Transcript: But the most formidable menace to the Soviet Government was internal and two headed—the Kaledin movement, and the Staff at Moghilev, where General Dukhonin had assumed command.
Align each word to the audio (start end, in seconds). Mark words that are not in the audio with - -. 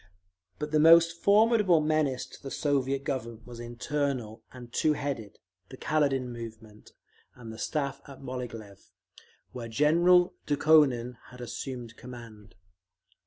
But 0.57 0.71
the 0.71 0.79
most 0.79 1.15
formidable 1.21 1.79
menace 1.79 2.25
to 2.25 2.41
the 2.41 2.49
Soviet 2.49 3.03
Government 3.03 3.45
was 3.45 3.59
internal 3.59 4.41
and 4.51 4.73
two 4.73 4.93
headed—the 4.93 5.77
Kaledin 5.77 6.31
movement, 6.33 6.93
and 7.35 7.53
the 7.53 7.59
Staff 7.59 8.01
at 8.07 8.19
Moghilev, 8.19 8.89
where 9.51 9.67
General 9.67 10.33
Dukhonin 10.47 11.17
had 11.27 11.39
assumed 11.39 11.97
command. 11.97 12.55